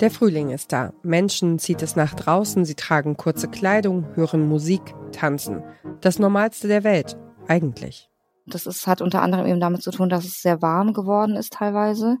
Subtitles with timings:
[0.00, 0.92] Der Frühling ist da.
[1.02, 5.62] Menschen zieht es nach draußen, sie tragen kurze Kleidung, hören Musik, tanzen.
[6.00, 7.16] Das Normalste der Welt,
[7.46, 8.10] eigentlich.
[8.46, 11.52] Das ist, hat unter anderem eben damit zu tun, dass es sehr warm geworden ist
[11.52, 12.18] teilweise.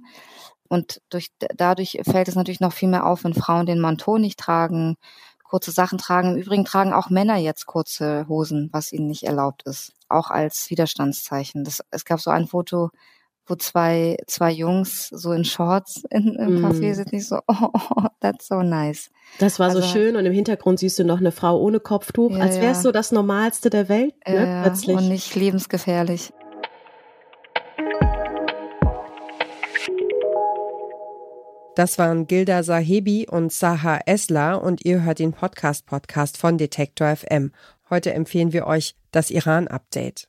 [0.68, 4.38] Und durch, dadurch fällt es natürlich noch viel mehr auf, wenn Frauen den Manteau nicht
[4.38, 4.96] tragen,
[5.42, 6.32] kurze Sachen tragen.
[6.32, 9.92] Im Übrigen tragen auch Männer jetzt kurze Hosen, was ihnen nicht erlaubt ist.
[10.08, 11.64] Auch als Widerstandszeichen.
[11.64, 12.90] Das, es gab so ein Foto,
[13.46, 16.64] wo zwei, zwei Jungs so in Shorts in, im mm.
[16.64, 19.10] Café sind, nicht so, oh, oh, that's so nice.
[19.38, 22.30] Das war also, so schön und im Hintergrund siehst du noch eine Frau ohne Kopftuch,
[22.32, 22.82] ja, als wäre es ja.
[22.84, 24.96] so das Normalste der Welt, ne, ja, plötzlich.
[24.96, 26.32] Und nicht lebensgefährlich.
[31.74, 37.50] Das waren Gilda Sahebi und Saha Esler und ihr hört den Podcast-Podcast von Detektor FM.
[37.90, 40.28] Heute empfehlen wir euch das Iran-Update.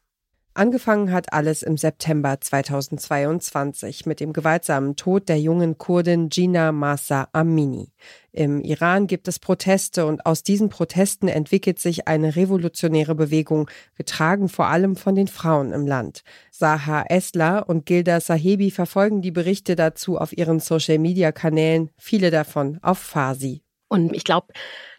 [0.58, 7.27] Angefangen hat alles im September 2022 mit dem gewaltsamen Tod der jungen Kurdin Gina Masa
[7.34, 7.91] Amini.
[8.32, 14.48] Im Iran gibt es Proteste und aus diesen Protesten entwickelt sich eine revolutionäre Bewegung, getragen
[14.48, 16.24] vor allem von den Frauen im Land.
[16.52, 22.99] Saha Esler und Gilda Sahebi verfolgen die Berichte dazu auf ihren Social-Media-Kanälen, viele davon auf
[22.99, 23.65] Farsi.
[23.88, 24.48] Und ich glaube,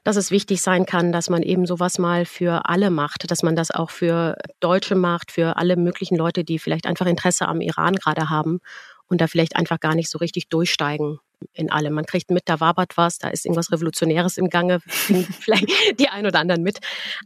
[0.05, 3.56] dass es wichtig sein kann, dass man eben sowas mal für alle macht, dass man
[3.56, 7.97] das auch für Deutsche macht, für alle möglichen Leute, die vielleicht einfach Interesse am Iran
[7.97, 8.61] gerade haben
[9.09, 11.19] und da vielleicht einfach gar nicht so richtig durchsteigen
[11.53, 11.95] in allem.
[11.95, 16.27] Man kriegt mit, da wabert was, da ist irgendwas Revolutionäres im Gange, vielleicht die ein
[16.27, 16.79] oder anderen mit,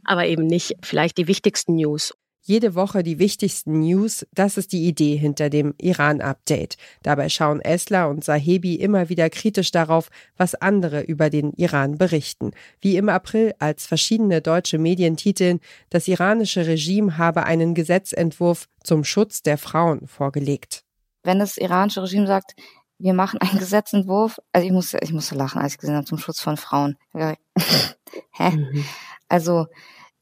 [0.03, 2.13] aber eben nicht vielleicht die wichtigsten News.
[2.43, 6.75] Jede Woche die wichtigsten News, das ist die Idee hinter dem Iran-Update.
[7.03, 12.51] Dabei schauen Esler und Sahebi immer wieder kritisch darauf, was andere über den Iran berichten.
[12.79, 15.59] Wie im April, als verschiedene deutsche Medien titeln,
[15.91, 20.83] das iranische Regime habe einen Gesetzentwurf zum Schutz der Frauen vorgelegt.
[21.23, 22.55] Wenn das iranische Regime sagt,
[22.97, 26.17] wir machen einen Gesetzentwurf, also ich musste, ich musste lachen, als ich gesehen habe, zum
[26.17, 26.97] Schutz von Frauen.
[27.13, 28.49] Hä?
[28.49, 28.85] Mhm.
[29.27, 29.67] Also,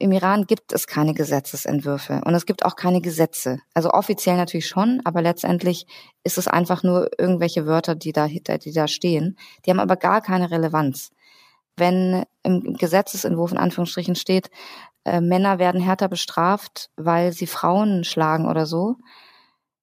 [0.00, 3.60] im Iran gibt es keine Gesetzesentwürfe und es gibt auch keine Gesetze.
[3.74, 5.86] Also offiziell natürlich schon, aber letztendlich
[6.24, 9.36] ist es einfach nur irgendwelche Wörter, die da, die da stehen.
[9.64, 11.10] Die haben aber gar keine Relevanz.
[11.76, 14.50] Wenn im Gesetzesentwurf in Anführungsstrichen steht,
[15.04, 18.96] äh, Männer werden härter bestraft, weil sie Frauen schlagen oder so,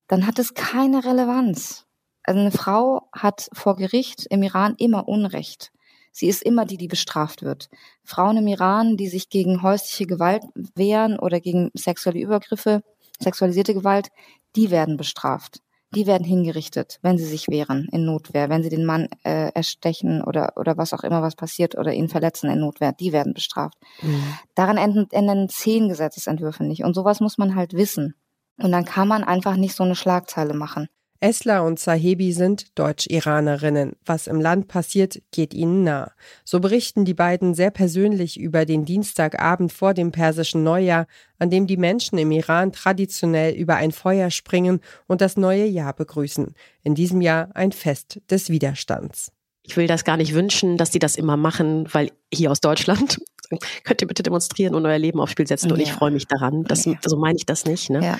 [0.07, 1.85] dann hat es keine Relevanz.
[2.23, 5.71] Also eine Frau hat vor Gericht im Iran immer Unrecht.
[6.17, 7.69] Sie ist immer die, die bestraft wird.
[8.03, 10.41] Frauen im Iran, die sich gegen häusliche Gewalt
[10.73, 12.81] wehren oder gegen sexuelle Übergriffe,
[13.19, 14.07] sexualisierte Gewalt,
[14.55, 15.59] die werden bestraft.
[15.93, 20.23] Die werden hingerichtet, wenn sie sich wehren in Notwehr, wenn sie den Mann äh, erstechen
[20.23, 23.77] oder oder was auch immer was passiert oder ihn verletzen in Notwehr, die werden bestraft.
[24.01, 24.23] Mhm.
[24.55, 26.83] Daran enden, enden zehn Gesetzesentwürfe nicht.
[26.83, 28.15] Und sowas muss man halt wissen.
[28.57, 30.87] Und dann kann man einfach nicht so eine Schlagzeile machen.
[31.19, 33.93] Esla und Sahebi sind Deutsch-Iranerinnen.
[34.05, 36.11] Was im Land passiert, geht ihnen nah.
[36.43, 41.07] So berichten die beiden sehr persönlich über den Dienstagabend vor dem persischen Neujahr,
[41.39, 45.93] an dem die Menschen im Iran traditionell über ein Feuer springen und das neue Jahr
[45.93, 46.53] begrüßen.
[46.83, 49.31] In diesem Jahr ein Fest des Widerstands.
[49.63, 53.19] Ich will das gar nicht wünschen, dass die das immer machen, weil hier aus Deutschland
[53.83, 55.73] könnt ihr bitte demonstrieren und euer Leben aufs Spiel setzen ja.
[55.73, 56.63] und ich freue mich daran.
[56.63, 56.93] Das, ja.
[57.05, 57.89] So meine ich das nicht.
[57.89, 58.03] Ne?
[58.03, 58.19] Ja.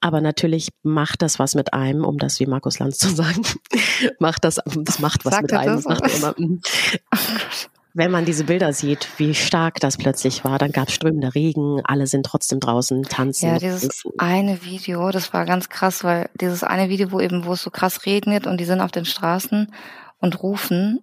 [0.00, 3.42] Aber natürlich macht das was mit einem, um das wie Markus Lanz zu sagen.
[4.18, 5.82] macht das, das macht was Sagt mit einem.
[5.84, 6.60] Macht mm.
[7.92, 11.82] wenn man diese Bilder sieht, wie stark das plötzlich war, dann gab es strömende Regen,
[11.84, 13.48] alle sind trotzdem draußen, tanzen.
[13.48, 17.52] Ja, dieses eine Video, das war ganz krass, weil dieses eine Video, wo eben, wo
[17.52, 19.72] es so krass regnet und die sind auf den Straßen
[20.18, 21.00] und rufen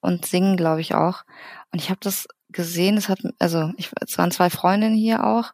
[0.00, 1.24] und singen, glaube ich auch.
[1.72, 5.52] Und ich habe das gesehen, es hat, also ich, es waren zwei Freundinnen hier auch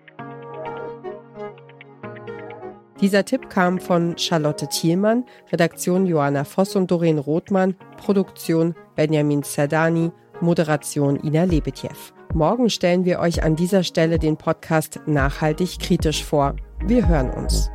[3.03, 10.09] Dieser Tipp kam von Charlotte Thielmann, Redaktion Johanna Voss und Doreen Rothmann, Produktion Benjamin Zerdani,
[10.39, 11.89] Moderation Ina Lebetjew.
[12.33, 16.55] Morgen stellen wir euch an dieser Stelle den Podcast Nachhaltig kritisch vor.
[16.85, 17.69] Wir hören uns.